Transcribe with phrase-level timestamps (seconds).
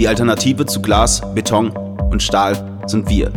[0.00, 1.72] Die Alternative zu Glas, Beton
[2.10, 2.56] und Stahl
[2.86, 3.30] sind wir.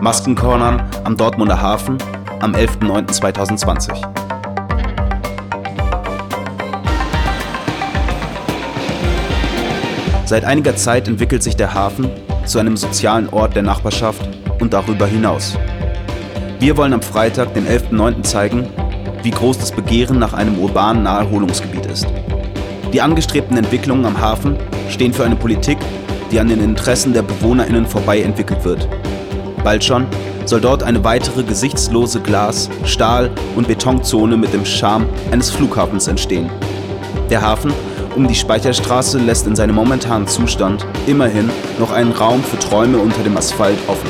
[0.00, 1.98] Maskencornern am Dortmunder Hafen
[2.40, 3.94] am 11.09.2020.
[10.24, 12.10] Seit einiger Zeit entwickelt sich der Hafen
[12.46, 14.28] zu einem sozialen Ort der Nachbarschaft
[14.58, 15.56] und darüber hinaus.
[16.58, 18.24] Wir wollen am Freitag, den 11.09.
[18.24, 18.68] zeigen,
[19.22, 22.08] wie groß das Begehren nach einem urbanen Naherholungsgebiet ist.
[22.92, 24.56] Die angestrebten Entwicklungen am Hafen
[24.88, 25.78] stehen für eine Politik,
[26.30, 28.88] die an den Interessen der BewohnerInnen vorbei entwickelt wird.
[29.62, 30.06] Bald schon
[30.46, 36.48] soll dort eine weitere gesichtslose Glas-, Stahl- und Betonzone mit dem Charme eines Flughafens entstehen.
[37.28, 37.72] Der Hafen
[38.16, 43.22] um die Speicherstraße lässt in seinem momentanen Zustand immerhin noch einen Raum für Träume unter
[43.22, 44.08] dem Asphalt offen.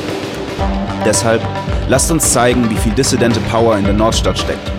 [1.05, 1.43] Deshalb
[1.89, 4.71] lasst uns zeigen, wie viel dissidente Power in der Nordstadt steckt.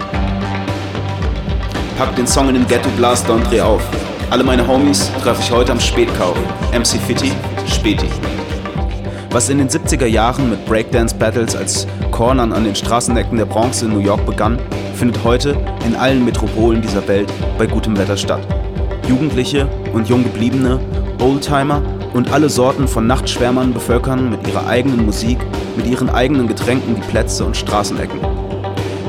[1.99, 3.81] Packt den Song in den Ghetto Blaster und dreh auf.
[4.29, 6.37] Alle meine Homies treffe ich heute am Spätkauf.
[6.71, 7.33] MC Fitty,
[7.67, 8.07] Späti.
[9.31, 13.89] Was in den 70er Jahren mit Breakdance-Battles als Cornern an den Straßenecken der Bronx in
[13.89, 14.57] New York begann,
[14.95, 18.47] findet heute in allen Metropolen dieser Welt bei gutem Wetter statt.
[19.09, 20.79] Jugendliche und Junggebliebene,
[21.19, 21.81] Oldtimer
[22.13, 25.39] und alle Sorten von Nachtschwärmern bevölkern mit ihrer eigenen Musik,
[25.75, 28.21] mit ihren eigenen Getränken die Plätze und Straßenecken.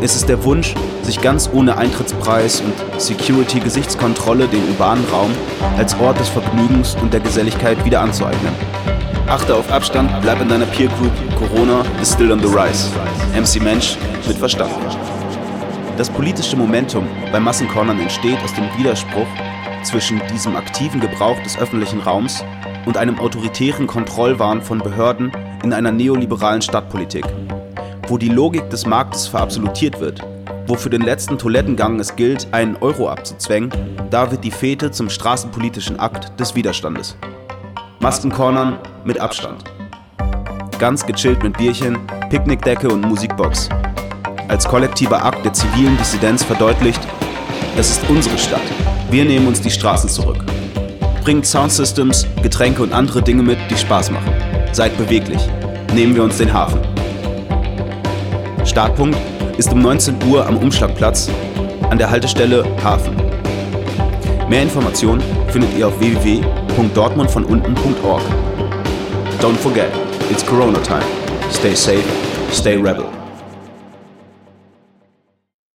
[0.03, 5.31] Es ist der Wunsch, sich ganz ohne Eintrittspreis und Security-Gesichtskontrolle den urbanen Raum
[5.77, 8.55] als Ort des Vergnügens und der Geselligkeit wieder anzueignen.
[9.29, 12.89] Achte auf Abstand, bleib in deiner Peer Group, Corona is still on the rise.
[13.39, 14.73] MC Mensch mit Verstand.
[15.99, 19.29] Das politische Momentum bei Massencornern entsteht aus dem Widerspruch
[19.83, 22.43] zwischen diesem aktiven Gebrauch des öffentlichen Raums
[22.87, 25.31] und einem autoritären Kontrollwahn von Behörden
[25.63, 27.27] in einer neoliberalen Stadtpolitik,
[28.11, 30.21] wo die Logik des Marktes verabsolutiert wird,
[30.67, 33.71] wo für den letzten Toilettengang es gilt, einen Euro abzuzwängen,
[34.11, 37.17] da wird die Fete zum straßenpolitischen Akt des Widerstandes.
[38.01, 39.63] Maskencornern mit Abstand.
[40.81, 41.99] Ganz gechillt mit Bierchen,
[42.31, 43.69] Picknickdecke und Musikbox.
[44.49, 47.01] Als kollektiver Akt der zivilen Dissidenz verdeutlicht,
[47.77, 48.61] es ist unsere Stadt.
[49.11, 50.45] Wir nehmen uns die Straßen zurück.
[51.23, 54.33] Bringt Soundsystems, Getränke und andere Dinge mit, die Spaß machen.
[54.73, 55.41] Seid beweglich.
[55.95, 56.90] Nehmen wir uns den Hafen.
[58.71, 59.19] Startpunkt
[59.59, 61.29] ist um 19 Uhr am Umschlagplatz
[61.91, 63.17] an der Haltestelle Hafen.
[64.49, 68.23] Mehr Informationen findet ihr auf www.dortmundvonunten.org.
[69.41, 69.91] Don't forget,
[70.31, 71.03] it's Corona time.
[71.51, 72.05] Stay safe,
[72.53, 73.07] stay rebel.